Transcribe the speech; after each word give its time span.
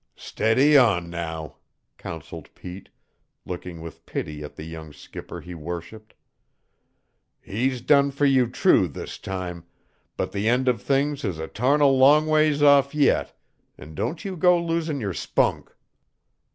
"Steady 0.15 0.75
on, 0.79 1.11
now!" 1.11 1.57
counseled 1.99 2.49
Pete, 2.55 2.89
looking 3.45 3.81
with 3.81 4.03
pity 4.07 4.41
at 4.41 4.55
the 4.55 4.63
young 4.63 4.91
skipper 4.91 5.41
he 5.41 5.53
worshiped. 5.53 6.15
"He's 7.39 7.81
done 7.81 8.09
fer 8.09 8.25
you 8.25 8.47
true 8.47 8.87
this 8.87 9.19
time, 9.19 9.63
but 10.17 10.31
the 10.31 10.49
end 10.49 10.67
of 10.67 10.81
things 10.81 11.23
is 11.23 11.37
a 11.37 11.47
tarnal 11.47 11.95
long 11.99 12.25
ways 12.25 12.63
off 12.63 12.95
yet, 12.95 13.37
an' 13.77 13.93
don't 13.93 14.25
you 14.25 14.35
go 14.35 14.57
losin' 14.59 14.99
yer 14.99 15.13
spunk!" 15.13 15.71